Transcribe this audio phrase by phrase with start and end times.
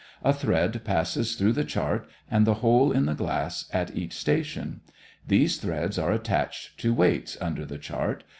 [0.23, 4.81] A thread passes through the chart and the hole in the glass at each station.
[5.27, 8.23] These threads are attached to weights under the chart.